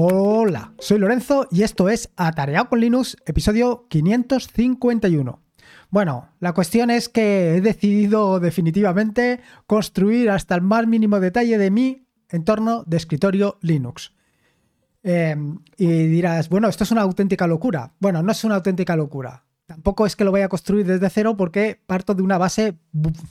[0.00, 5.42] Hola, soy Lorenzo y esto es Atareado con Linux, episodio 551.
[5.90, 11.72] Bueno, la cuestión es que he decidido definitivamente construir hasta el más mínimo detalle de
[11.72, 14.12] mi entorno de escritorio Linux.
[15.02, 17.92] Em, y dirás, bueno, esto es una auténtica locura.
[17.98, 19.46] Bueno, no es una auténtica locura.
[19.66, 22.78] Tampoco es que lo vaya a construir desde cero porque parto de una base,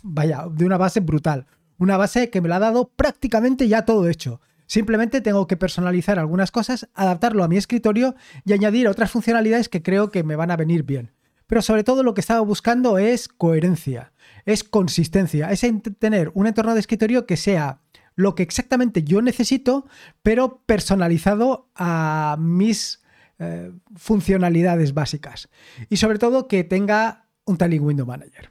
[0.04, 1.46] vaya, de una base brutal.
[1.78, 4.42] Una base que me la ha dado prácticamente ya todo hecho.
[4.68, 9.82] Simplemente tengo que personalizar algunas cosas, adaptarlo a mi escritorio y añadir otras funcionalidades que
[9.82, 11.12] creo que me van a venir bien.
[11.48, 14.11] Pero sobre todo lo que estaba buscando es coherencia,
[14.46, 15.66] es consistencia, es
[15.98, 17.82] tener un entorno de escritorio que sea
[18.16, 19.88] lo que exactamente yo necesito,
[20.22, 23.02] pero personalizado a mis
[23.39, 25.47] eh, funcionalidades básicas.
[25.89, 28.50] Y sobre todo que tenga un Tiling Window Manager.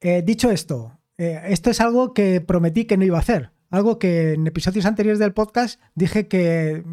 [0.00, 3.53] Eh, dicho esto, eh, esto es algo que prometí que no iba a hacer.
[3.74, 6.84] Algo que en episodios anteriores del podcast dije que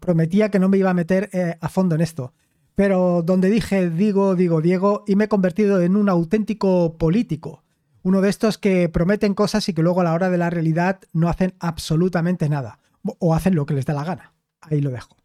[0.00, 2.32] prometía que no me iba a meter a fondo en esto.
[2.74, 7.62] Pero donde dije digo, digo, Diego, y me he convertido en un auténtico político
[8.02, 10.98] uno de estos que prometen cosas y que luego a la hora de la realidad
[11.12, 12.80] no hacen absolutamente nada.
[13.20, 14.34] O hacen lo que les da la gana.
[14.60, 15.16] Ahí lo dejo.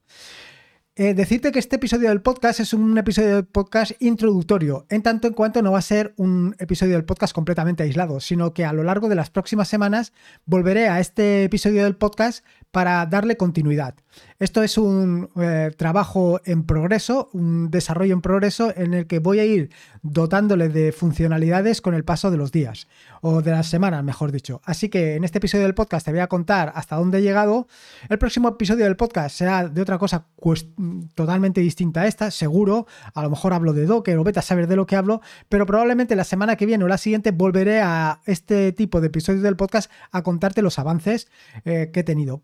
[1.02, 5.30] Eh, decirte que este episodio del podcast es un episodio del podcast introductorio, en tanto
[5.30, 8.74] en cuanto no va a ser un episodio del podcast completamente aislado, sino que a
[8.74, 10.12] lo largo de las próximas semanas
[10.46, 13.96] volveré a este episodio del podcast para darle continuidad.
[14.38, 19.40] Esto es un eh, trabajo en progreso, un desarrollo en progreso en el que voy
[19.40, 19.70] a ir
[20.02, 22.88] dotándole de funcionalidades con el paso de los días,
[23.22, 24.62] o de las semanas, mejor dicho.
[24.64, 27.68] Así que en este episodio del podcast te voy a contar hasta dónde he llegado.
[28.08, 30.28] El próximo episodio del podcast será de otra cosa
[31.16, 32.88] totalmente distinta a esta, seguro.
[33.14, 35.66] A lo mejor hablo de Docker o vete a saber de lo que hablo, pero
[35.66, 39.58] probablemente la semana que viene o la siguiente volveré a este tipo de episodios del
[39.58, 41.28] podcast a contarte los avances
[41.66, 42.38] eh, que he tenido.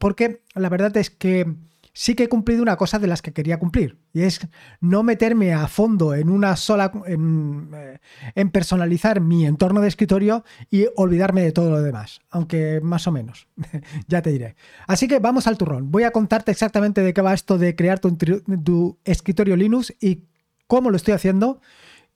[0.53, 1.55] La verdad es que
[1.95, 4.45] sí que he cumplido una cosa de las que quería cumplir, y es
[4.81, 10.87] no meterme a fondo en una sola, en, eh, personalizar mi entorno de escritorio y
[10.97, 13.47] olvidarme de todo lo demás, aunque más o menos,
[14.07, 14.55] ya te diré.
[14.87, 17.99] Así que vamos al turrón, voy a contarte exactamente de qué va esto de crear
[17.99, 20.25] tu, escritorio Linux y
[20.67, 21.61] cómo lo estoy haciendo,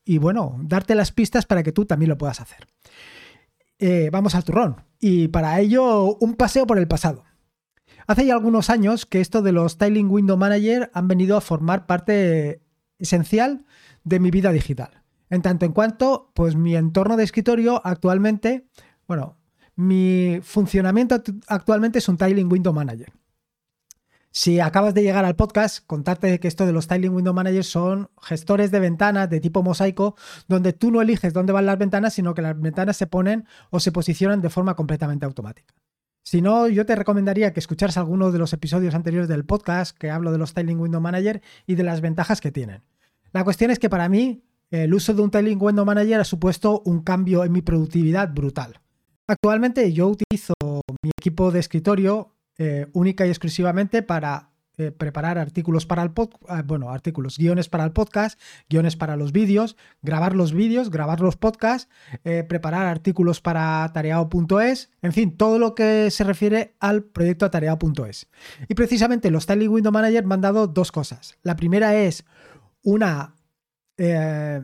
[0.04, 2.68] y bueno, darte las pistas para que tú también lo puedas hacer.
[3.78, 7.24] Eh, vamos al turrón, y para ello un paseo por el pasado.
[8.10, 11.86] Hace ya algunos años que esto de los Styling Window Manager han venido a formar
[11.86, 12.60] parte
[12.98, 13.66] esencial
[14.04, 15.04] de mi vida digital.
[15.30, 18.66] En tanto en cuanto, pues mi entorno de escritorio actualmente,
[19.08, 19.38] bueno,
[19.76, 23.14] mi funcionamiento actualmente es un Tiling Window Manager.
[24.32, 28.10] Si acabas de llegar al podcast, contarte que esto de los Tiling Window Manager son
[28.24, 30.16] gestores de ventanas de tipo mosaico,
[30.48, 33.80] donde tú no eliges dónde van las ventanas, sino que las ventanas se ponen o
[33.80, 35.76] se posicionan de forma completamente automática.
[36.30, 40.12] Si no, yo te recomendaría que escucharas alguno de los episodios anteriores del podcast que
[40.12, 42.84] hablo de los Tiling Window Manager y de las ventajas que tienen.
[43.32, 46.84] La cuestión es que para mí el uso de un Tiling Window Manager ha supuesto
[46.86, 48.80] un cambio en mi productividad brutal.
[49.26, 50.54] Actualmente yo utilizo
[51.02, 54.49] mi equipo de escritorio eh, única y exclusivamente para
[54.80, 59.18] eh, preparar artículos para el podcast, ah, bueno, artículos, guiones para el podcast, guiones para
[59.18, 61.90] los vídeos, grabar los vídeos, grabar los podcasts,
[62.24, 68.28] eh, preparar artículos para tareao.es, en fin, todo lo que se refiere al proyecto atareao.es.
[68.70, 71.38] Y precisamente los Styling Window Manager me han dado dos cosas.
[71.44, 72.24] La primera es
[72.82, 73.36] una,
[73.98, 74.62] eh,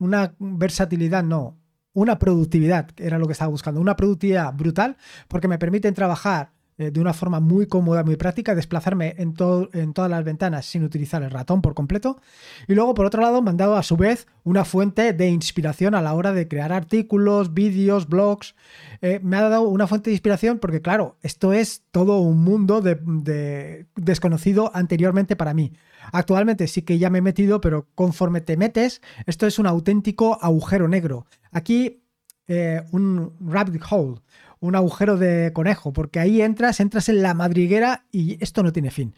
[0.00, 1.60] una versatilidad, no,
[1.92, 4.96] una productividad, era lo que estaba buscando, una productividad brutal,
[5.28, 9.34] porque me permiten trabajar de una forma muy cómoda, muy práctica, desplazarme en,
[9.72, 12.20] en todas las ventanas sin utilizar el ratón por completo.
[12.66, 15.94] Y luego, por otro lado, me han dado a su vez una fuente de inspiración
[15.94, 18.54] a la hora de crear artículos, vídeos, blogs.
[19.00, 22.80] Eh, me ha dado una fuente de inspiración porque, claro, esto es todo un mundo
[22.80, 25.72] de, desconocido anteriormente para mí.
[26.12, 30.38] Actualmente sí que ya me he metido, pero conforme te metes, esto es un auténtico
[30.40, 31.26] agujero negro.
[31.50, 32.02] Aquí,
[32.48, 34.20] eh, un rabbit hole
[34.62, 38.92] un agujero de conejo, porque ahí entras, entras en la madriguera y esto no tiene
[38.92, 39.12] fin.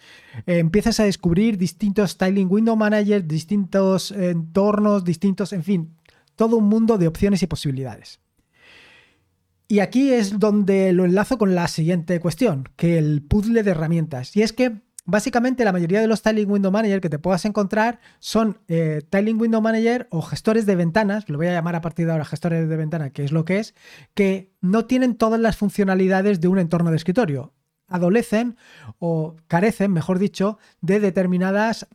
[0.46, 5.96] Eh, empiezas a descubrir distintos styling window managers, distintos entornos, distintos, en fin,
[6.34, 8.20] todo un mundo de opciones y posibilidades.
[9.68, 14.34] Y aquí es donde lo enlazo con la siguiente cuestión, que el puzzle de herramientas.
[14.36, 18.00] Y es que Básicamente la mayoría de los Tiling Window Manager que te puedas encontrar
[18.20, 22.06] son eh, Tiling Window Manager o gestores de ventanas, lo voy a llamar a partir
[22.06, 23.74] de ahora gestores de ventana, que es lo que es,
[24.14, 27.52] que no tienen todas las funcionalidades de un entorno de escritorio.
[27.86, 28.56] Adolecen
[28.98, 31.86] o carecen, mejor dicho, de determinadas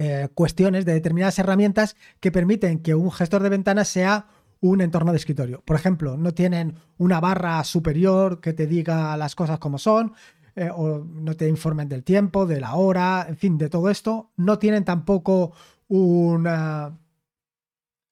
[0.00, 4.26] eh, cuestiones, de determinadas herramientas que permiten que un gestor de ventanas sea
[4.60, 5.62] un entorno de escritorio.
[5.66, 10.14] Por ejemplo, no tienen una barra superior que te diga las cosas como son,
[10.56, 14.30] eh, o no te informen del tiempo, de la hora, en fin, de todo esto.
[14.36, 15.52] No tienen tampoco
[15.88, 16.98] una,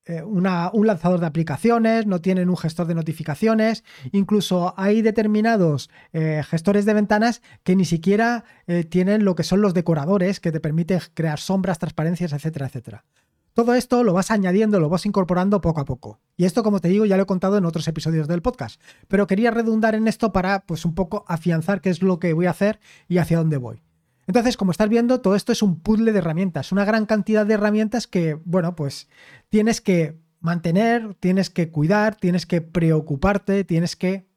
[0.04, 6.42] eh, un lanzador de aplicaciones, no tienen un gestor de notificaciones, incluso hay determinados eh,
[6.48, 8.44] gestores de ventanas que ni siquiera
[8.88, 13.04] tienen lo que son los decoradores que te permiten crear sombras, transparencias, etcétera, etcétera.
[13.54, 16.20] Todo esto lo vas añadiendo, lo vas incorporando poco a poco.
[16.36, 18.80] Y esto, como te digo, ya lo he contado en otros episodios del podcast.
[19.08, 22.46] Pero quería redundar en esto para, pues, un poco afianzar qué es lo que voy
[22.46, 23.82] a hacer y hacia dónde voy.
[24.26, 27.54] Entonces, como estás viendo, todo esto es un puzzle de herramientas, una gran cantidad de
[27.54, 29.08] herramientas que, bueno, pues
[29.50, 34.28] tienes que mantener, tienes que cuidar, tienes que preocuparte, tienes que,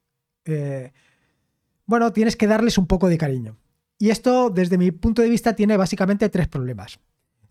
[0.45, 0.91] eh,
[1.85, 3.57] bueno, tienes que darles un poco de cariño.
[3.97, 6.99] Y esto, desde mi punto de vista, tiene básicamente tres problemas.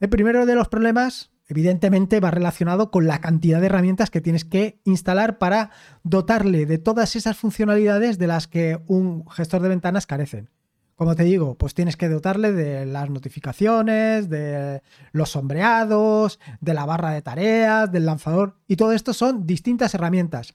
[0.01, 4.45] El primero de los problemas evidentemente va relacionado con la cantidad de herramientas que tienes
[4.45, 5.71] que instalar para
[6.03, 10.51] dotarle de todas esas funcionalidades de las que un gestor de ventanas carecen.
[10.97, 14.81] Como te digo, pues tienes que dotarle de las notificaciones, de
[15.13, 20.55] los sombreados, de la barra de tareas, del lanzador, y todo esto son distintas herramientas.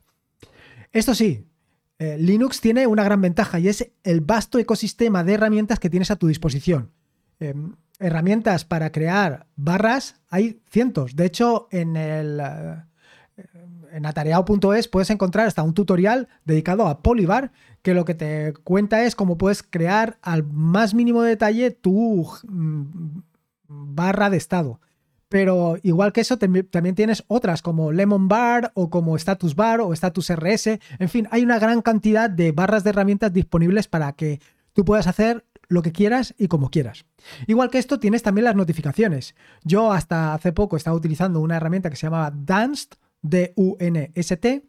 [0.94, 1.45] Esto sí,
[2.00, 6.09] eh, Linux tiene una gran ventaja y es el vasto ecosistema de herramientas que tienes
[6.09, 6.94] a tu disposición.
[7.42, 11.16] Em, herramientas para crear barras hay cientos.
[11.16, 13.44] De hecho, en el eh,
[13.92, 17.51] en atareado.es puedes encontrar hasta un tutorial dedicado a Polybar
[17.81, 23.22] que lo que te cuenta es cómo puedes crear al más mínimo detalle tu mm,
[23.68, 24.80] barra de estado.
[25.30, 29.94] Pero igual que eso, también tienes otras como Lemon Bar o como Status Bar o
[29.94, 30.80] Status RS.
[30.98, 34.42] En fin, hay una gran cantidad de barras de herramientas disponibles para que
[34.74, 37.06] tú puedas hacer lo que quieras y como quieras.
[37.48, 39.36] Igual que esto, tienes también las notificaciones.
[39.63, 44.66] Yo hasta hace poco estaba utilizando una herramienta que se llamaba Dunst, D-U-N-S-T,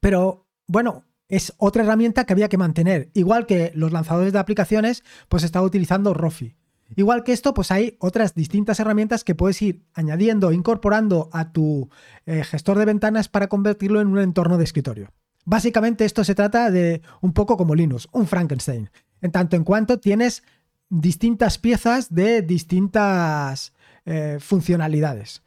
[0.00, 3.10] pero bueno, es otra herramienta que había que mantener.
[3.14, 6.56] Igual que los lanzadores de aplicaciones, pues estaba utilizando Rofi.
[6.94, 11.88] Igual que esto, pues hay otras distintas herramientas que puedes ir añadiendo, incorporando a tu
[12.26, 15.08] eh, gestor de ventanas para convertirlo en un entorno de escritorio.
[15.44, 18.90] Básicamente esto se trata de un poco como Linux, un Frankenstein
[19.22, 20.42] en tanto en cuanto tienes
[20.90, 23.72] distintas piezas de distintas
[24.04, 25.42] eh, funcionalidades.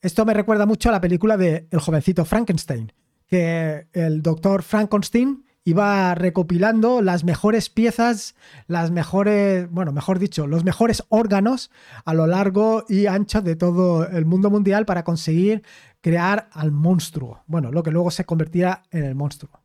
[0.00, 2.92] Esto me recuerda mucho a la película de El jovencito Frankenstein,
[3.26, 8.34] que el doctor Frankenstein iba recopilando las mejores piezas,
[8.66, 11.70] las mejores, bueno, mejor dicho, los mejores órganos
[12.06, 15.62] a lo largo y ancho de todo el mundo mundial para conseguir
[16.00, 17.42] crear al monstruo.
[17.46, 19.57] Bueno, lo que luego se convertía en el monstruo.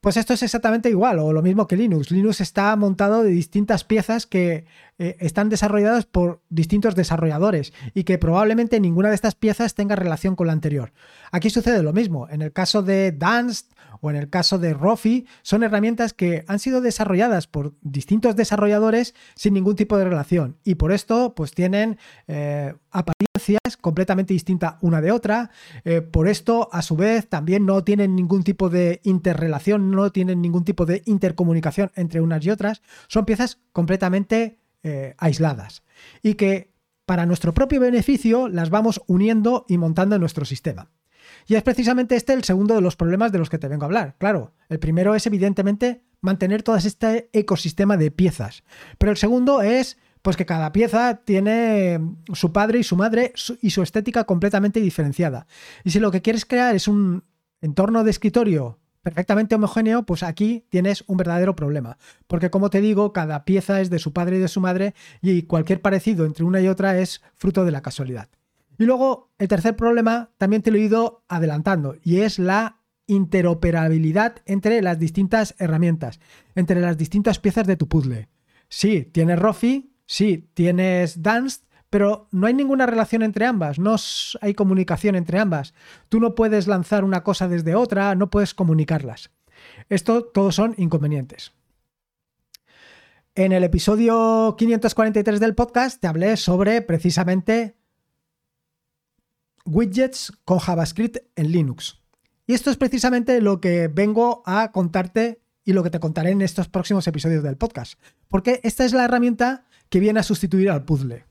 [0.00, 2.10] Pues esto es exactamente igual, o lo mismo que Linux.
[2.10, 4.64] Linux está montado de distintas piezas que
[4.98, 10.36] eh, están desarrolladas por distintos desarrolladores y que probablemente ninguna de estas piezas tenga relación
[10.36, 10.92] con la anterior.
[11.30, 12.28] Aquí sucede lo mismo.
[12.30, 13.66] En el caso de Dance
[14.00, 19.14] o en el caso de Rofi, son herramientas que han sido desarrolladas por distintos desarrolladores
[19.34, 22.74] sin ningún tipo de relación y por esto pues tienen eh,
[23.80, 25.50] completamente distinta una de otra.
[25.84, 30.42] Eh, por esto, a su vez, también no tienen ningún tipo de interrelación, no tienen
[30.42, 32.82] ningún tipo de intercomunicación entre unas y otras.
[33.08, 35.82] Son piezas completamente eh, aisladas
[36.22, 36.72] y que
[37.06, 40.90] para nuestro propio beneficio las vamos uniendo y montando en nuestro sistema.
[41.46, 43.86] Y es precisamente este el segundo de los problemas de los que te vengo a
[43.86, 44.16] hablar.
[44.18, 48.64] Claro, el primero es evidentemente mantener todo este ecosistema de piezas,
[48.98, 52.00] pero el segundo es pues que cada pieza tiene
[52.34, 53.32] su padre y su madre
[53.62, 55.46] y su estética completamente diferenciada.
[55.84, 57.24] Y si lo que quieres crear es un
[57.60, 61.96] entorno de escritorio perfectamente homogéneo, pues aquí tienes un verdadero problema.
[62.26, 65.44] Porque como te digo, cada pieza es de su padre y de su madre y
[65.44, 68.28] cualquier parecido entre una y otra es fruto de la casualidad.
[68.78, 74.42] Y luego, el tercer problema también te lo he ido adelantando y es la interoperabilidad
[74.44, 76.20] entre las distintas herramientas,
[76.54, 78.28] entre las distintas piezas de tu puzzle.
[78.68, 81.60] Sí, tienes Rofi, Sí, tienes Dance,
[81.90, 83.96] pero no hay ninguna relación entre ambas, no
[84.40, 85.74] hay comunicación entre ambas.
[86.08, 89.30] Tú no puedes lanzar una cosa desde otra, no puedes comunicarlas.
[89.88, 91.52] Esto todos son inconvenientes.
[93.34, 97.76] En el episodio 543 del podcast te hablé sobre precisamente
[99.64, 102.00] widgets con JavaScript en Linux.
[102.46, 106.42] Y esto es precisamente lo que vengo a contarte y lo que te contaré en
[106.42, 108.00] estos próximos episodios del podcast.
[108.26, 111.27] Porque esta es la herramienta que viene a sustituir al puzzle.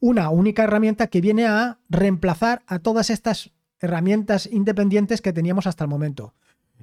[0.00, 5.84] Una única herramienta que viene a reemplazar a todas estas herramientas independientes que teníamos hasta
[5.84, 6.34] el momento.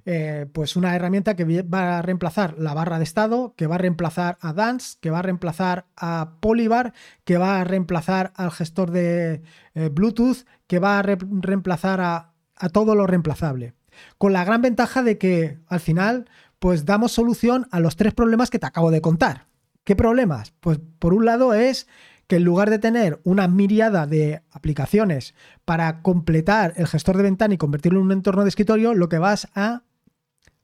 [0.06, 3.80] Eh, pues una herramienta que va a reemplazar la barra de estado, que va a
[3.80, 6.94] reemplazar a Dance, que va a reemplazar a Polybar,
[7.24, 9.42] que va a reemplazar al gestor de
[9.74, 13.74] eh, Bluetooth, que va a reemplazar a, a todo lo reemplazable.
[14.18, 18.50] Con la gran ventaja de que al final pues damos solución a los tres problemas
[18.50, 19.48] que te acabo de contar.
[19.84, 20.54] ¿Qué problemas?
[20.60, 21.88] Pues por un lado es
[22.28, 25.34] que en lugar de tener una miriada de aplicaciones
[25.66, 29.18] para completar el gestor de ventana y convertirlo en un entorno de escritorio, lo que
[29.18, 29.84] vas a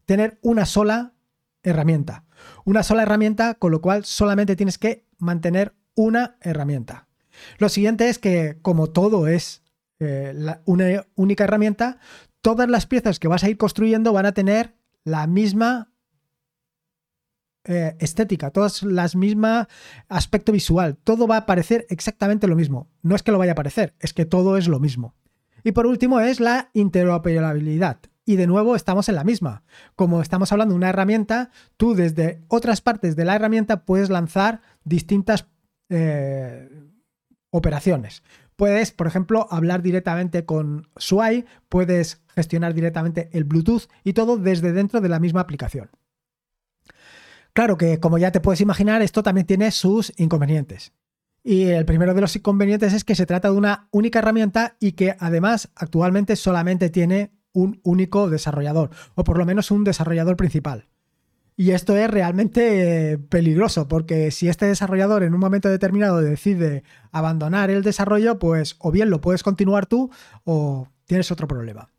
[0.06, 1.14] tener una sola
[1.64, 2.26] herramienta.
[2.66, 7.08] Una sola herramienta, con lo cual solamente tienes que mantener una herramienta.
[7.58, 9.64] Lo siguiente es que, como todo es
[10.00, 11.98] eh, una única herramienta,
[12.42, 15.93] todas las piezas que vas a ir construyendo van a tener la misma
[17.66, 19.68] eh, estética, todas las mismas
[20.10, 22.90] aspecto visual, todo va a parecer exactamente lo mismo.
[23.02, 25.16] No es que lo vaya a parecer, es que todo es lo mismo.
[25.64, 28.00] Y por último es la interoperabilidad.
[28.26, 29.64] Y de nuevo estamos en la misma.
[29.96, 34.62] Como estamos hablando de una herramienta, tú desde otras partes de la herramienta puedes lanzar
[34.84, 35.48] distintas
[35.90, 36.70] eh,
[37.50, 38.24] operaciones.
[38.56, 44.74] Puedes, por ejemplo, hablar directamente con SWI, puedes gestionar directamente el Bluetooth y todo desde
[44.74, 45.90] dentro de la misma aplicación.
[47.54, 50.94] Claro que, como ya te puedes imaginar, esto también tiene sus inconvenientes.
[51.44, 54.94] Y el primero de los inconvenientes es que se trata de una única herramienta y
[54.94, 60.88] que además actualmente solamente tiene un único desarrollador, o por lo menos un desarrollador principal.
[61.56, 66.84] Y esto es realmente eh, peligroso, porque si este desarrollador en un momento determinado decide
[67.12, 70.10] abandonar el desarrollo, pues o bien lo puedes continuar tú
[70.46, 71.90] o tienes otro problema.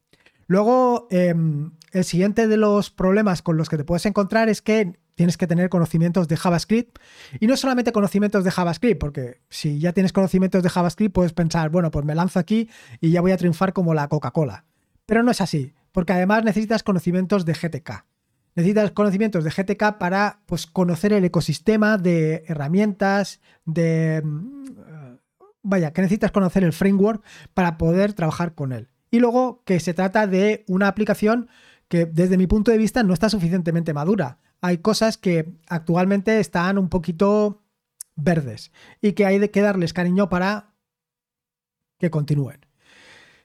[0.49, 4.99] Luego, em, el siguiente de los problemas con los que te puedes encontrar es que
[5.15, 6.99] tienes que tener conocimientos de JavaScript.
[7.41, 11.71] Y no solamente conocimientos de JavaScript, porque si ya tienes conocimientos de JavaScript, puedes pensar,
[11.71, 12.69] bueno, pues me lanzo aquí
[13.01, 14.65] y ya voy a triunfar como la Coca-Cola.
[15.07, 18.07] Pero no es así, porque además necesitas conocimientos de GTK.
[18.57, 24.23] Necesitas conocimientos de GTK para pues, conocer el ecosistema de herramientas, de...
[24.25, 24.65] Mm,
[25.63, 28.89] vaya, que necesitas conocer el framework para poder trabajar con él.
[29.11, 31.49] Y luego que se trata de una aplicación
[31.89, 36.79] que desde mi punto de vista no está suficientemente madura hay cosas que actualmente están
[36.79, 37.63] un poquito
[38.17, 40.73] verdes y que hay que darles cariño para
[41.99, 42.65] que continúen.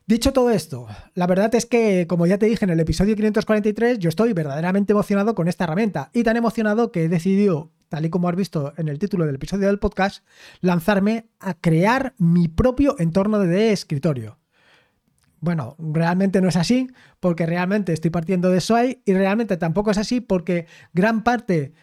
[0.08, 4.00] Dicho todo esto, la verdad es que, como ya te dije en el episodio 543,
[4.00, 8.10] yo estoy verdaderamente emocionado con esta herramienta y tan emocionado que he decidido, tal y
[8.10, 10.24] como has visto en el título del episodio del podcast,
[10.62, 14.40] lanzarme a crear mi propio entorno de escritorio.
[15.42, 19.98] Bueno, realmente no es así, porque realmente estoy partiendo de SWI y realmente tampoco es
[19.98, 21.74] así porque gran parte,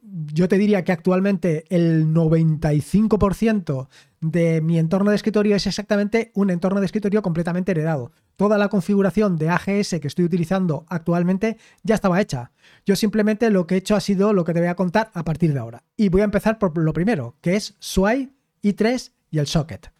[0.00, 3.88] yo te diría que actualmente el 95%
[4.22, 8.12] de mi entorno de escritorio es exactamente un entorno de escritorio completamente heredado.
[8.36, 12.52] Toda la configuración de AGS que estoy utilizando actualmente ya estaba hecha.
[12.86, 15.24] Yo simplemente lo que he hecho ha sido lo que te voy a contar a
[15.24, 15.82] partir de ahora.
[15.96, 19.92] Y voy a empezar por lo primero, que es SWI, i3 y el socket.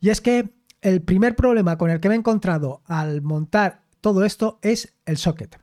[0.00, 0.52] Y es que
[0.84, 5.16] el primer problema con el que me he encontrado al montar todo esto es el
[5.16, 5.58] socket.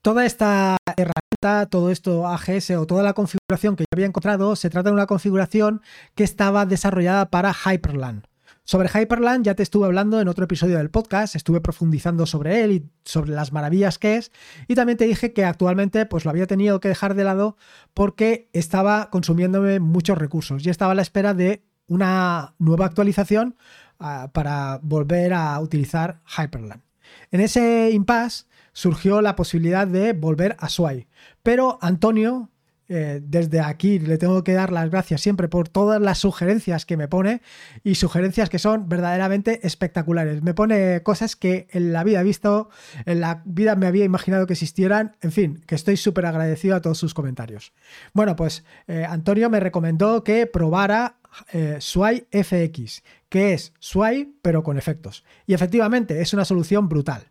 [0.00, 4.70] Toda esta herramienta, todo esto AGS o toda la configuración que yo había encontrado, se
[4.70, 5.82] trata de una configuración
[6.14, 8.24] que estaba desarrollada para Hyperland.
[8.64, 12.72] Sobre Hyperland ya te estuve hablando en otro episodio del podcast, estuve profundizando sobre él
[12.72, 14.32] y sobre las maravillas que es,
[14.68, 17.56] y también te dije que actualmente pues lo había tenido que dejar de lado
[17.92, 23.56] porque estaba consumiéndome muchos recursos y estaba a la espera de una nueva actualización
[23.98, 26.82] ah, para volver a utilizar Hyperland.
[27.30, 31.06] En ese impasse surgió la posibilidad de volver a Sway,
[31.42, 32.50] pero Antonio,
[32.88, 36.96] eh, desde aquí le tengo que dar las gracias siempre por todas las sugerencias que
[36.96, 37.40] me pone
[37.84, 40.42] y sugerencias que son verdaderamente espectaculares.
[40.42, 42.68] Me pone cosas que en la vida he visto,
[43.06, 46.82] en la vida me había imaginado que existieran, en fin, que estoy súper agradecido a
[46.82, 47.72] todos sus comentarios.
[48.12, 51.16] Bueno, pues eh, Antonio me recomendó que probara
[51.52, 55.24] eh, Sway FX, que es Sway pero con efectos.
[55.46, 57.30] Y efectivamente es una solución brutal.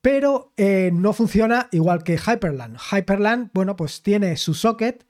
[0.00, 2.76] Pero eh, no funciona igual que Hyperland.
[2.90, 5.06] Hyperland, bueno, pues tiene su socket,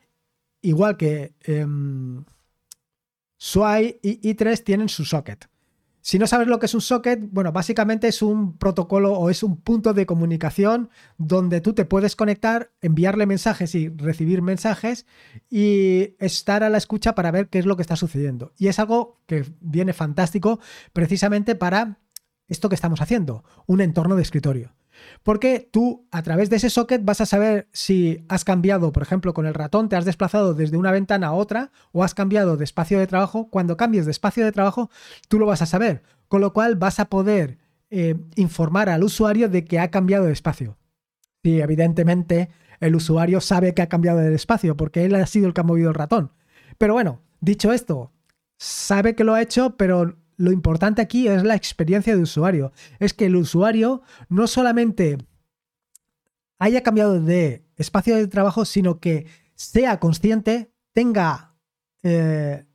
[0.61, 1.67] igual que eh,
[3.39, 5.52] Sway y i3 tienen su socket.
[6.05, 9.45] Si no sabes lo que es un socket, bueno, básicamente es un protocolo o es
[9.45, 15.07] un punto de comunicación donde tú te puedes conectar, enviarle mensajes y recibir mensajes
[15.49, 18.53] y estar a la escucha para ver qué es lo que está sucediendo.
[18.59, 20.59] Y es algo que viene fantástico
[20.93, 22.01] precisamente para
[22.49, 24.75] esto que estamos haciendo, un entorno de escritorio.
[25.23, 29.35] Porque tú a través de ese socket vas a saber si has cambiado, por ejemplo,
[29.35, 32.65] con el ratón, te has desplazado desde una ventana a otra o has cambiado de
[32.65, 33.49] espacio de trabajo.
[33.51, 34.91] Cuando cambies de espacio de trabajo,
[35.29, 36.03] tú lo vas a saber.
[36.29, 37.59] Con lo cual vas a poder
[37.91, 40.79] eh, informar al usuario de que ha cambiado de espacio.
[41.43, 42.49] Y evidentemente
[42.81, 45.65] el usuario sabe que ha cambiado de espacio porque él ha sido el que ha
[45.65, 46.33] movido el ratón.
[46.79, 48.11] Pero bueno, dicho esto,
[48.59, 52.73] sabe que lo ha hecho, pero lo importante aquí es la experiencia de usuario.
[52.99, 55.19] Es que el usuario no solamente
[56.59, 61.55] haya cambiado de espacio de trabajo, sino que sea consciente, tenga
[62.03, 62.67] eh,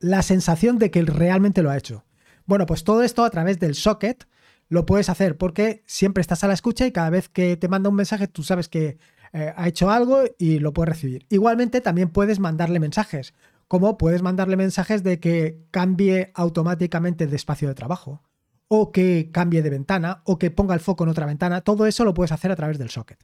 [0.00, 2.04] la sensación de que realmente lo ha hecho.
[2.46, 4.26] Bueno, pues todo esto a través del socket
[4.68, 7.88] lo puedes hacer porque siempre estás a la escucha y cada vez que te manda
[7.88, 8.98] un mensaje tú sabes que
[9.32, 11.26] eh, ha hecho algo y lo puedes recibir.
[11.28, 13.34] Igualmente también puedes mandarle mensajes,
[13.68, 18.22] como puedes mandarle mensajes de que cambie automáticamente de espacio de trabajo
[18.66, 21.60] o que cambie de ventana o que ponga el foco en otra ventana.
[21.60, 23.18] Todo eso lo puedes hacer a través del socket.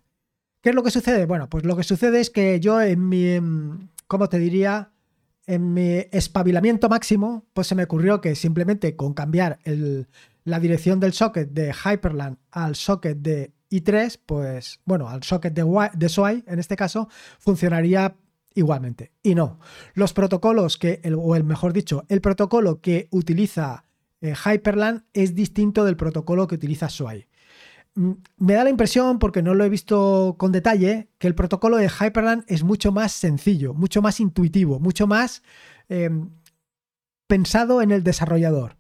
[0.63, 1.27] ¿Qué es lo que sucede?
[1.27, 3.39] Bueno, pues lo que sucede es que yo en mi,
[4.07, 4.91] ¿cómo te diría?
[5.47, 9.59] En mi espabilamiento máximo, pues se me ocurrió que simplemente con cambiar
[10.45, 15.91] la dirección del socket de Hyperland al socket de i3, pues bueno, al socket de,
[15.95, 17.09] de SWI en este caso,
[17.39, 18.17] funcionaría
[18.55, 19.13] igualmente.
[19.23, 19.59] Y no,
[19.95, 23.85] los protocolos que, o el mejor dicho, el protocolo que utiliza
[24.21, 27.27] eh, Hyperland es distinto del protocolo que utiliza SWI.
[27.95, 31.77] Mm, me da la impresión, porque no lo he visto con detalle, que el protocolo
[31.77, 35.43] de Hyperland es mucho más sencillo, mucho más intuitivo, mucho más
[35.89, 36.31] em,
[37.27, 38.77] pensado en el desarrollador.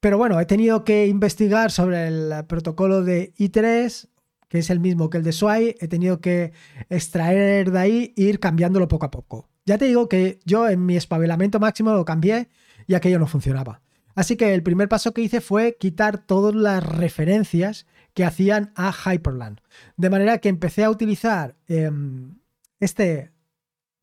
[0.00, 4.08] Pero bueno, he tenido que investigar sobre el protocolo de i3,
[4.48, 6.52] que es el mismo que el de SWI, he tenido que
[6.88, 9.48] extraer de ahí e ir cambiándolo poco a poco.
[9.66, 12.48] Ya te digo que yo en mi espabilamiento máximo lo cambié
[12.86, 13.82] y aquello no funcionaba.
[14.14, 18.92] Así que el primer paso que hice fue quitar todas las referencias que hacían a
[18.92, 19.60] Hyperland.
[19.96, 22.38] De manera que empecé a utilizar em,
[22.80, 23.30] este,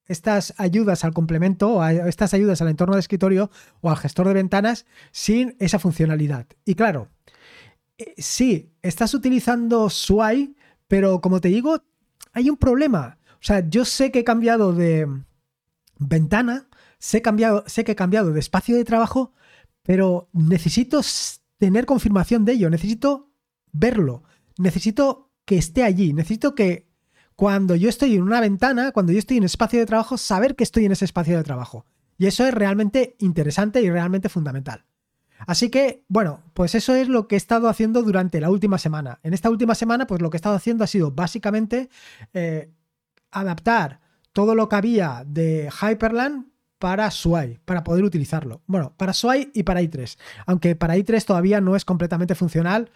[0.06, 3.50] estas ayudas al complemento o estas ayudas al entorno de escritorio
[3.82, 6.46] o al gestor de ventanas sin esa funcionalidad.
[6.64, 7.10] Y claro,
[7.98, 10.56] eh, sí, estás utilizando SWI,
[10.88, 11.82] pero como te digo,
[12.34, 13.18] hay un problema.
[13.34, 15.08] O sea, yo sé que he cambiado de
[15.98, 16.68] ventana,
[17.00, 19.34] sé, cambiado, sé que he cambiado de espacio de trabajo,
[19.84, 21.02] pero necesito
[21.58, 23.32] tener confirmación de ello, necesito
[23.72, 24.24] verlo.
[24.58, 26.14] Necesito que esté allí.
[26.14, 26.90] Necesito que
[27.36, 30.64] cuando yo estoy en una ventana, cuando yo estoy en espacio de trabajo, saber que
[30.64, 31.86] estoy en ese espacio de trabajo.
[32.18, 34.86] Y eso es realmente interesante y realmente fundamental.
[35.46, 39.20] Así que, bueno, pues eso es lo que he estado haciendo durante la última semana.
[39.24, 41.90] En esta última semana, pues lo que he estado haciendo ha sido básicamente
[42.34, 42.72] eh,
[43.32, 46.48] adaptar todo lo que había de Hyperland
[46.80, 48.62] para SWI, para poder utilizarlo.
[48.68, 50.18] Bueno, para SWI y para i3.
[50.46, 52.92] Aunque para i3 todavía no es completamente funcional,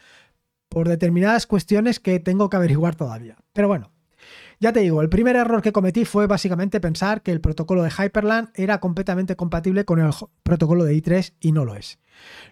[0.70, 3.38] por determinadas cuestiones que tengo que averiguar todavía.
[3.54, 3.92] Pero bueno,
[4.60, 7.92] ya te digo, el primer error que cometí fue básicamente pensar que el protocolo de
[7.92, 10.12] Hyperland era completamente compatible con el
[10.44, 12.00] protocolo de i3 y no lo es.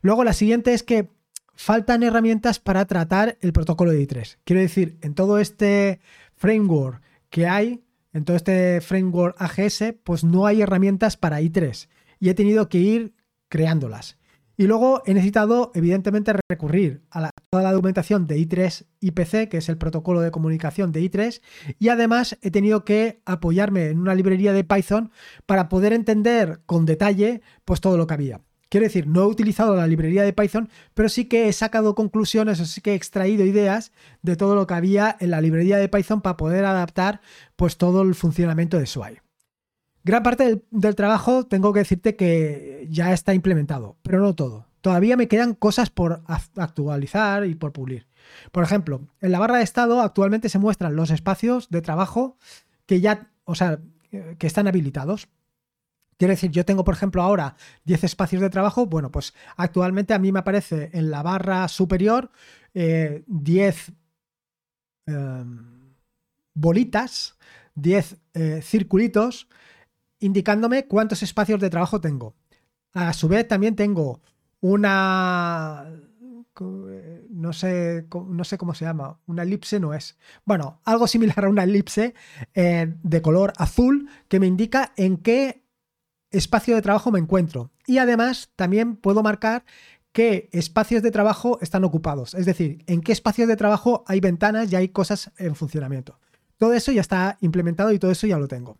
[0.02, 1.10] Luego la siguiente es que
[1.54, 4.38] faltan herramientas para tratar el protocolo de i3.
[4.46, 6.00] Quiero decir, en todo este
[6.36, 11.90] framework que hay, en todo este framework AGS, pues no hay herramientas para i3
[12.20, 13.14] y he tenido que ir
[13.50, 14.17] creándolas.
[14.60, 19.70] Y luego he necesitado, evidentemente, recurrir a toda la documentación de i3 IPC, que es
[19.70, 21.42] el protocolo de comunicación de i3,
[21.78, 25.12] y además he tenido que apoyarme en una librería de Python
[25.46, 28.42] para poder entender con detalle pues, todo lo que había.
[28.70, 32.60] Quiero decir, no he utilizado la librería de Python, pero sí que he sacado conclusiones
[32.60, 33.94] o sí que he extraído ideas
[34.24, 37.22] de todo lo que había en la librería de Python para poder adaptar
[37.56, 39.20] pues todo el funcionamiento de SWI.
[40.08, 44.66] Gran parte del, trabajo tengo que decirte que ya está implementado, pero no todo.
[44.80, 46.24] Todavía me quedan cosas por
[46.56, 48.08] actualizar y por pulir.
[48.54, 52.38] Por ejemplo, en la barra de estado actualmente se muestran los espacios de trabajo
[52.86, 53.82] que ya, o sea,
[54.38, 55.28] que están habilitados.
[56.18, 58.86] Quiero decir, yo tengo, por ejemplo, ahora 10 espacios de trabajo.
[58.86, 62.32] Bueno, pues actualmente a mí me aparece en la barra superior
[62.74, 63.94] 10 eh,
[65.08, 65.96] em,
[66.54, 67.36] bolitas,
[67.76, 69.50] 10 eh, circulitos
[70.20, 72.36] indicándome cuántos espacios de trabajo tengo.
[72.94, 74.22] A su vez también tengo
[74.60, 75.86] una
[76.62, 80.18] no sé, no sé cómo se llama, una elipse no es.
[80.46, 82.14] Bueno, algo similar a una elipse
[82.54, 85.64] eh, de color azul que me indica en qué
[86.32, 87.72] espacio de trabajo me encuentro.
[87.86, 89.66] Y además también puedo marcar
[90.12, 94.72] qué espacios de trabajo están ocupados, es decir, en qué espacios de trabajo hay ventanas
[94.72, 96.20] y hay cosas en funcionamiento.
[96.58, 98.80] Todo eso ya está implementado y todo eso ya lo tengo.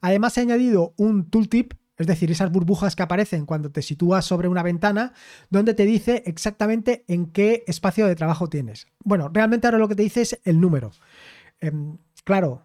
[0.00, 4.48] Además he añadido un tooltip, es decir, esas burbujas que aparecen cuando te sitúas sobre
[4.48, 5.12] una ventana,
[5.50, 8.86] donde te dice exactamente en qué espacio de trabajo tienes.
[9.04, 10.92] Bueno, realmente ahora lo que te dice es el número.
[11.60, 12.62] Em, claro,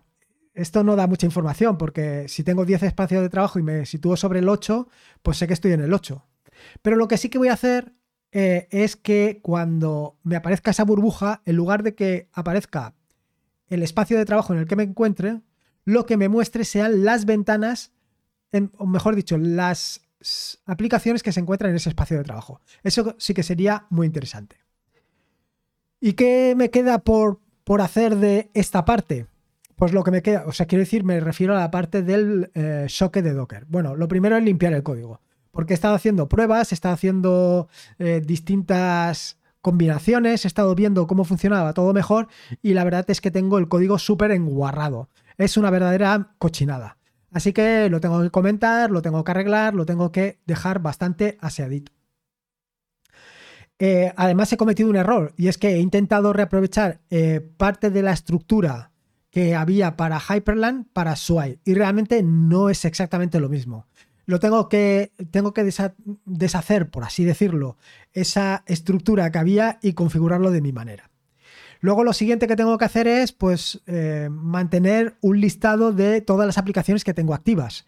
[0.53, 4.15] esto no da mucha información porque si tengo 10 espacios de trabajo y me sitúo
[4.15, 4.87] sobre el 8,
[5.23, 6.23] pues sé que estoy en el 8.
[6.81, 7.93] Pero lo que sí que voy a hacer
[8.31, 12.95] eh, es que cuando me aparezca esa burbuja, en lugar de que aparezca
[13.67, 15.41] el espacio de trabajo en el que me encuentre,
[15.85, 17.91] lo que me muestre sean las ventanas,
[18.77, 20.01] o mejor dicho, las
[20.65, 22.61] aplicaciones que se encuentran en ese espacio de trabajo.
[22.83, 24.57] Eso sí que sería muy interesante.
[25.99, 29.27] ¿Y qué me queda por por hacer de esta parte?
[29.75, 32.51] Pues lo que me queda, o sea, quiero decir, me refiero a la parte del
[32.53, 33.65] eh, socket de Docker.
[33.67, 37.67] Bueno, lo primero es limpiar el código, porque he estado haciendo pruebas, he estado haciendo
[37.99, 42.27] eh, distintas combinaciones, he estado viendo cómo funcionaba todo mejor
[42.61, 45.09] y la verdad es que tengo el código súper enguarrado.
[45.37, 46.97] Es una verdadera cochinada.
[47.31, 51.37] Así que lo tengo que comentar, lo tengo que arreglar, lo tengo que dejar bastante
[51.41, 51.93] aseadito.
[53.79, 58.03] Eh, además he cometido un error y es que he intentado reaprovechar eh, parte de
[58.03, 58.91] la estructura
[59.31, 63.87] que había para Hyperland para Sway y realmente no es exactamente lo mismo.
[64.25, 67.77] Lo tengo que, tengo que deshacer, por así decirlo,
[68.13, 71.09] esa estructura que había y configurarlo de mi manera.
[71.81, 76.47] Luego lo siguiente que tengo que hacer es pues eh, mantener un listado de todas
[76.47, 77.85] las aplicaciones que tengo activas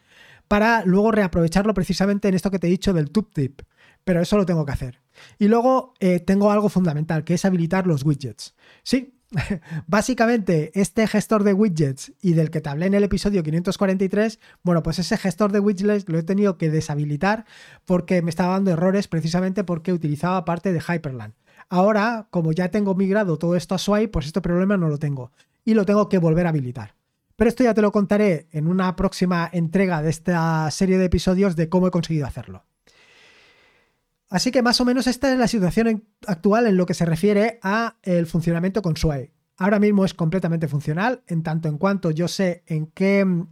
[0.47, 3.61] para luego reaprovecharlo precisamente en esto que te he dicho del tip
[4.03, 5.01] Pero eso lo tengo que hacer.
[5.39, 8.53] Y luego eh, tengo algo fundamental, que es habilitar los widgets.
[8.83, 9.14] Sí,
[9.87, 14.83] básicamente este gestor de widgets y del que te hablé en el episodio 543, bueno,
[14.83, 17.45] pues ese gestor de widgets lo he tenido que deshabilitar
[17.85, 21.33] porque me estaba dando errores precisamente porque utilizaba parte de Hyperland.
[21.69, 25.31] Ahora, como ya tengo migrado todo esto a Swipe, pues este problema no lo tengo
[25.63, 26.95] y lo tengo que volver a habilitar.
[27.35, 31.55] Pero esto ya te lo contaré en una próxima entrega de esta serie de episodios
[31.55, 32.63] de cómo he conseguido hacerlo.
[34.35, 37.57] Así que más o menos esta es la situación actual en lo que se refiere
[37.63, 39.31] a el funcionamiento con Swipe.
[39.55, 43.47] Ahora mismo es completamente funcional, en tanto en cuanto yo sé en qué mm,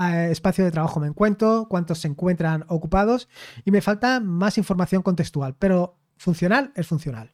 [0.00, 3.28] eh, espacio de trabajo me encuentro, cuántos se encuentran ocupados
[3.64, 7.30] y me falta más información contextual, pero funcional es funcional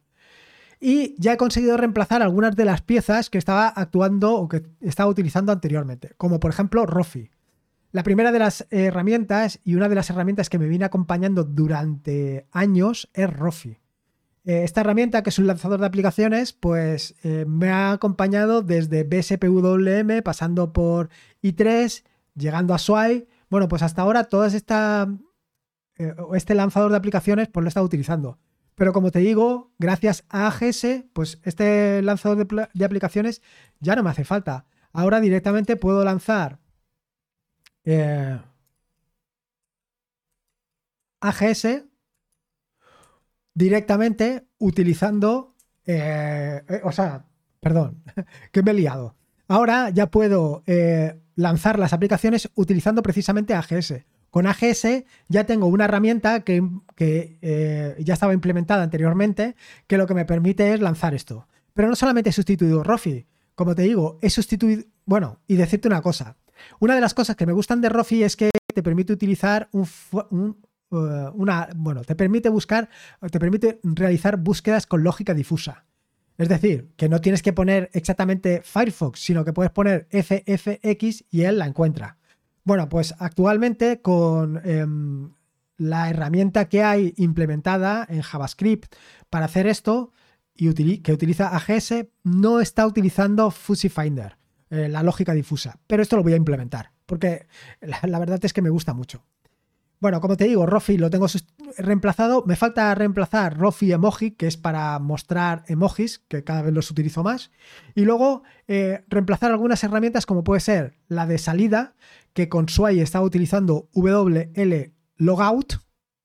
[0.79, 5.09] y ya he conseguido reemplazar algunas de las piezas que estaba actuando o que estaba
[5.09, 7.31] utilizando anteriormente, como por ejemplo Rofi.
[7.93, 12.47] La primera de las herramientas y una de las herramientas que me viene acompañando durante
[12.53, 13.79] años es Rofi.
[14.45, 19.05] Eh, esta herramienta, que es un lanzador de aplicaciones, pues eh, me ha acompañado desde
[19.05, 21.11] BSPWM, pasando por
[21.43, 22.05] i3,
[22.37, 23.27] llegando a Swai.
[23.51, 25.09] Bueno, pues hasta ahora todo esta,
[25.99, 28.39] eh, este lanzador de aplicaciones pues lo he estado utilizando.
[28.77, 33.43] Pero como te digo, gracias a AGS, pues este lanzador de, aplicaciones
[33.81, 34.65] ya no me hace falta.
[34.93, 36.61] Ahora directamente puedo lanzar
[37.85, 38.39] eh,
[41.21, 41.85] AGS
[43.55, 45.55] directamente utilizando,
[45.87, 47.27] eh, eh, o sea,
[47.61, 48.03] perdón,
[48.53, 49.17] que me he liado.
[49.49, 50.63] Ahora ya puedo
[51.35, 54.05] lanzar las aplicaciones utilizando precisamente AGS.
[54.31, 56.63] Con AGS ya tengo una herramienta que,
[56.99, 59.57] eh, ya estaba implementada anteriormente,
[59.89, 61.49] que lo que me permite es lanzar esto.
[61.75, 66.01] Pero no solamente he sustituido Rofi, como te digo, he sustituido, bueno, y decirte una
[66.01, 66.37] cosa.
[66.79, 69.87] Una de las cosas que me gustan de Rofi es que te permite utilizar un,
[70.91, 70.97] uh,
[71.35, 72.89] una, bueno, te permite buscar,
[73.31, 75.85] te permite realizar búsquedas con lógica difusa.
[76.39, 81.43] Es decir, que no tienes que poner exactamente Firefox, sino que puedes poner FFX y
[81.43, 82.17] él la encuentra.
[82.65, 85.33] Bueno, pues actualmente con em,
[85.77, 88.95] la herramienta que hay implementada en JavaScript
[89.29, 90.13] para hacer esto,
[90.55, 94.37] y que utiliza AGS, no está utilizando Fuzzy Finder,
[94.71, 95.79] eh, la lógica difusa.
[95.87, 97.47] Pero esto lo voy a implementar, porque
[97.81, 99.25] la, verdad es que me gusta mucho.
[99.99, 101.27] Bueno, como te digo, Rofi lo tengo
[101.77, 102.45] reemplazado.
[102.47, 107.23] Me falta reemplazar Rofi Emoji, que es para mostrar emojis, que cada vez los utilizo
[107.23, 107.51] más.
[107.95, 111.95] Y luego eh, reemplazar algunas herramientas como puede ser la de salida,
[112.33, 115.75] que con Sway estaba utilizando WL Logout,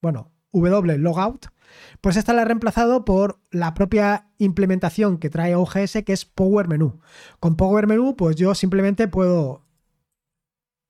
[0.01, 1.47] bueno, W Logout,
[2.01, 6.67] pues esta la he reemplazado por la propia implementación que trae OGS, que es Power
[6.67, 6.99] Menu.
[7.39, 9.65] Con Power Menu, pues yo simplemente puedo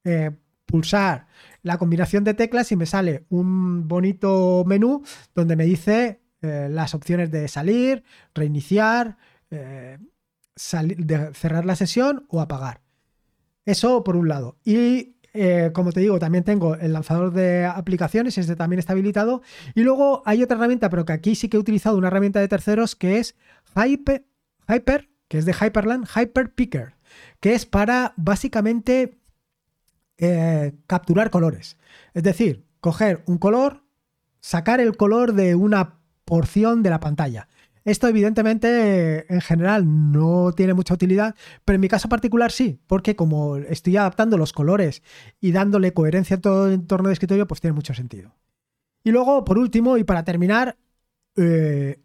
[0.04, 0.32] eh,
[0.65, 1.28] pulsar
[1.62, 6.93] la combinación de teclas y me sale un bonito menú donde me dice eh, las
[6.93, 9.17] opciones de salir, reiniciar,
[9.50, 9.98] eh,
[10.56, 12.82] cerrar la sesión o apagar.
[13.65, 14.58] Eso por un lado.
[14.63, 19.41] Y eh, como te digo, también tengo el lanzador de aplicaciones, este también está habilitado.
[19.74, 22.48] Y luego hay otra herramienta, pero que aquí sí que he utilizado una herramienta de
[22.48, 23.36] terceros que es
[23.76, 24.26] Hyper,
[24.67, 26.93] Hyper que es de Hyperland, Hyper Picker,
[27.39, 29.19] que es para básicamente
[30.17, 31.78] eh, capturar colores.
[32.13, 33.84] Es decir, coger un color,
[34.39, 37.48] sacar el color de una porción de la pantalla.
[37.86, 43.15] Esto evidentemente en general no tiene mucha utilidad, pero en mi caso particular sí, porque
[43.15, 45.04] como estoy adaptando los colores
[45.39, 48.36] y dándole coherencia a todo el entorno de escritorio, pues tiene mucho sentido.
[49.04, 50.78] Y luego, por último, y para terminar,
[51.38, 52.02] eh,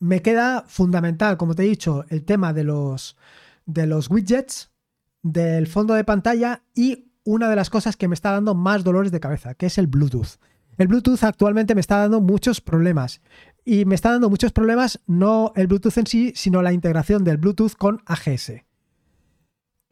[0.00, 3.16] me queda fundamental, como te he dicho, el tema de los,
[3.64, 4.70] de los widgets,
[5.22, 9.10] del fondo de pantalla y una de las cosas que me está dando más dolores
[9.10, 10.38] de cabeza, que es el Bluetooth.
[10.76, 13.22] El Bluetooth actualmente me está dando muchos problemas
[13.64, 17.38] Y me está dando muchos problemas, no el Bluetooth en sí, sino la integración del
[17.38, 18.64] Bluetooth con AGS.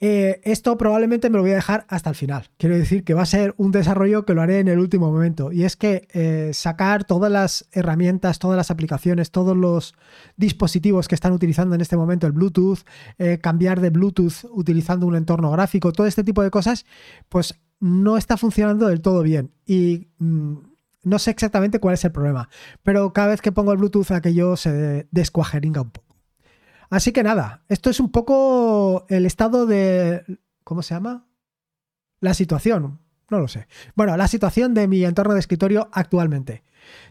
[0.04, 2.50] Eh, esto probablemente me lo voy a dejar hasta el final.
[2.58, 5.52] Quiero decir que va a ser un desarrollo que lo haré en el último momento.
[5.52, 9.94] Y es que eh, sacar todas las herramientas, todas las aplicaciones, todos los
[10.36, 12.80] dispositivos que están utilizando en este momento el Bluetooth,
[13.18, 16.84] eh, cambiar de Bluetooth utilizando un entorno gráfico, todo este tipo de cosas,
[17.28, 19.52] pues no está funcionando del todo bien.
[19.66, 20.56] Y mm,
[21.02, 22.48] no sé exactamente cuál es el problema.
[22.82, 26.16] Pero cada vez que pongo el Bluetooth aquello se descuajeringa un poco.
[26.90, 30.24] Así que nada, esto es un poco el estado de...
[30.64, 31.26] ¿Cómo se llama?
[32.20, 33.00] La situación.
[33.30, 33.66] No lo sé.
[33.94, 36.64] Bueno, la situación de mi entorno de escritorio actualmente.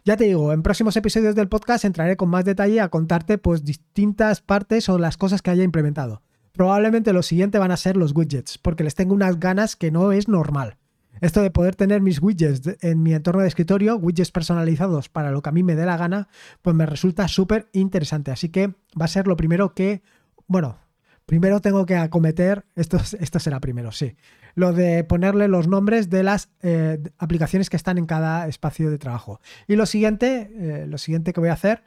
[0.05, 3.63] Ya te digo, en próximos episodios del podcast entraré con más detalle a contarte pues
[3.63, 6.21] distintas partes o las cosas que haya implementado.
[6.51, 10.11] Probablemente lo siguiente van a ser los widgets, porque les tengo unas ganas que no
[10.11, 10.77] es normal.
[11.21, 15.41] Esto de poder tener mis widgets en mi entorno de escritorio, widgets personalizados para lo
[15.41, 16.27] que a mí me dé la gana,
[16.61, 18.31] pues me resulta súper interesante.
[18.31, 20.01] Así que va a ser lo primero que,
[20.47, 20.79] bueno,
[21.27, 24.17] primero tengo que acometer, esto, esto será primero, sí,
[24.55, 28.97] lo de ponerle los nombres de las eh, aplicaciones que están en cada espacio de
[28.97, 29.39] trabajo.
[29.67, 31.83] Y lo siguiente, eh, lo siguiente que voy a hacer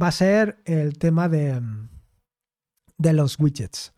[0.00, 1.60] va a ser el tema de,
[2.96, 3.92] de los widgets.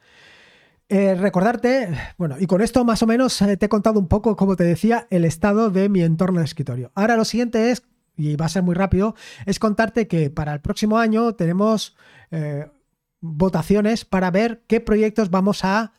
[0.93, 4.35] Eh, recordarte, bueno, y con esto más o menos eh, te he contado un poco,
[4.35, 6.91] como te decía, el estado de mi entorno de escritorio.
[6.97, 7.85] Ahora lo siguiente es,
[8.17, 9.15] y va a ser muy rápido,
[9.47, 11.97] es contarte que para el próximo año tenemos
[12.33, 12.69] eh,
[13.21, 15.93] votaciones para ver qué proyectos vamos a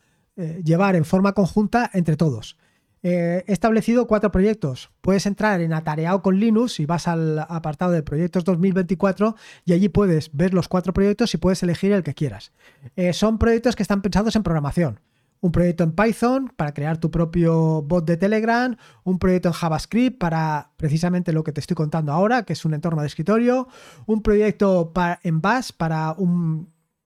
[0.64, 2.58] llevar en forma conjunta entre todos.
[3.04, 4.92] Eh, he establecido cuatro proyectos.
[5.02, 9.36] Puedes entrar en Atareado con Linux y vas al apartado de proyectos 2024
[9.66, 12.52] y allí puedes ver los cuatro proyectos y puedes elegir el que quieras.
[12.96, 15.00] Eh, son proyectos que están pensados en programación.
[15.40, 20.20] Un proyecto en Python para crear tu propio bot de Telegram, un proyecto en JavaScript
[20.20, 23.68] para precisamente lo que te estoy contando ahora, que es un entorno de escritorio,
[24.06, 26.16] un proyecto en Bash para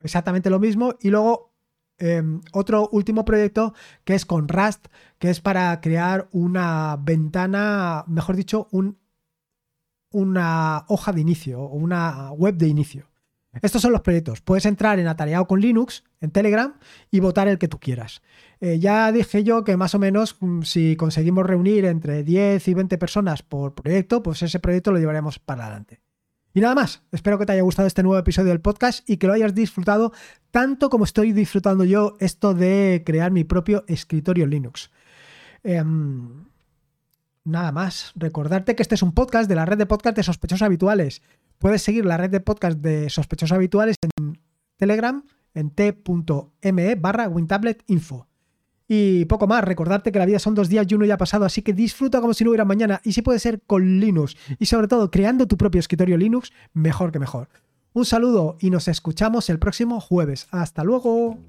[0.01, 1.54] exactamente lo mismo y luego
[1.97, 8.36] Em, otro último proyecto que es con Rust, que es para crear una ventana, mejor
[8.36, 8.99] dicho, un,
[10.12, 13.08] una hoja de inicio o una web de inicio.
[13.62, 14.41] Estos son los proyectos.
[14.41, 16.73] Puedes entrar en Atareado con Linux, en Telegram,
[17.10, 18.21] y votar el que tú quieras.
[18.60, 22.73] Eh, ya dije yo que más o menos mm, si conseguimos reunir entre 10 y
[22.73, 26.01] 20 personas por proyecto, pues ese proyecto lo llevaremos para adelante.
[26.55, 29.27] Y nada más, espero que te haya gustado este nuevo episodio del podcast y que
[29.27, 30.13] lo hayas disfrutado
[30.51, 34.89] tanto como estoy disfrutando yo esto de crear mi propio escritorio Linux.
[35.63, 36.45] Em,
[37.43, 40.61] nada más, recordarte que este es un podcast de la red de podcast de sospechosos
[40.61, 41.21] habituales.
[41.59, 44.39] Puedes seguir la red de podcast de sospechosos habituales en
[44.77, 48.29] Telegram en t.me barra wintabletinfo.
[48.88, 51.45] Y poco más, recordarte que la vida son dos días y uno ya ha pasado,
[51.45, 54.65] así que disfruta como si no hubiera mañana y si puede ser con Linux y
[54.67, 57.50] sobre todo creando tu propio escritorio Linux, mejor que mejor.
[57.93, 60.48] Un saludo y nos escuchamos el próximo jueves.
[60.52, 61.39] Hasta luego.